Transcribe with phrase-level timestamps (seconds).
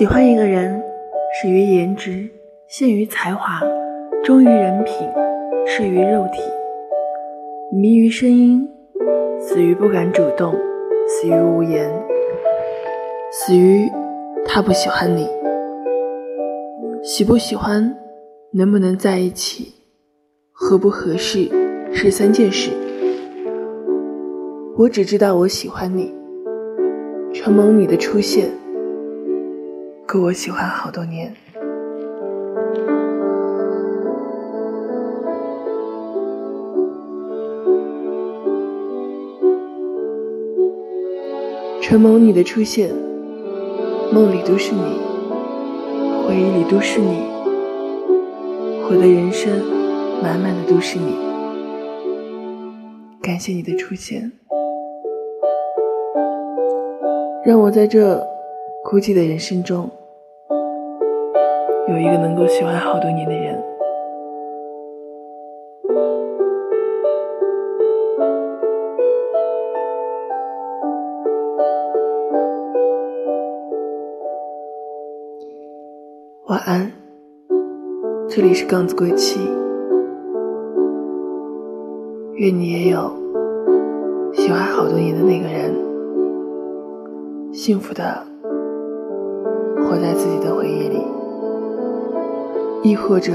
[0.00, 0.82] 喜欢一个人，
[1.30, 2.26] 始于颜值，
[2.66, 3.60] 陷于才华，
[4.24, 4.94] 忠于人品，
[5.66, 6.40] 失于肉体，
[7.70, 8.66] 迷于声音，
[9.38, 10.54] 死于不敢主动，
[11.06, 11.92] 死于无言，
[13.30, 13.86] 死于
[14.46, 15.28] 他不喜欢你。
[17.02, 17.94] 喜不喜欢，
[18.54, 19.70] 能不能在一起，
[20.50, 21.46] 合不合适，
[21.92, 22.70] 是三件事。
[24.78, 26.10] 我只知道我喜欢你，
[27.34, 28.48] 承蒙你的出现。
[30.12, 31.32] 够我喜欢好多年，
[41.80, 42.92] 承蒙你的出现，
[44.12, 44.80] 梦里都是你，
[46.26, 47.22] 回忆里都是你，
[48.90, 49.62] 我的人生
[50.20, 51.14] 满满的都是你。
[53.22, 54.32] 感谢你的出现，
[57.44, 58.20] 让我在这
[58.82, 59.88] 孤寂的人生中。
[61.90, 63.60] 有一个能够喜欢好多年的人。
[76.46, 76.92] 晚安，
[78.28, 79.40] 这里是杠子归期。
[82.34, 83.10] 愿你也有
[84.32, 85.74] 喜欢好多年的那个人，
[87.52, 88.24] 幸福的
[89.82, 91.19] 活在自己的回忆里。
[92.82, 93.32] 亦或者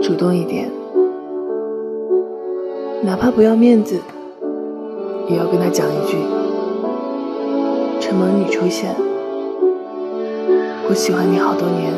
[0.00, 0.70] 主动一点，
[3.02, 4.00] 哪怕不要面子，
[5.28, 6.16] 也要跟他讲一句
[8.00, 8.94] ：“承蒙你出现，
[10.88, 11.92] 我喜欢你好多年，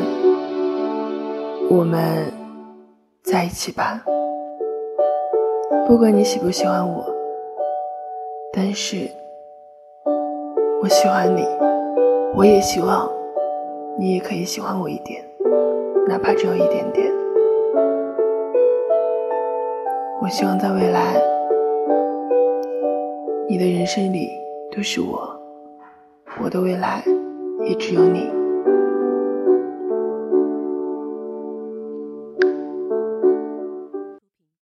[1.69, 2.25] 我们
[3.23, 4.03] 在一起吧。
[5.87, 7.05] 不管你喜不喜欢我，
[8.51, 9.09] 但是
[10.81, 11.45] 我喜欢你，
[12.35, 13.09] 我也希望
[13.97, 15.23] 你也可以喜欢我一点。”
[16.07, 17.11] 哪怕只有一点点，
[20.21, 21.21] 我希望在未来，
[23.49, 24.29] 你的人生里
[24.71, 25.29] 都是我，
[26.41, 27.03] 我的未来
[27.65, 28.36] 也只有你。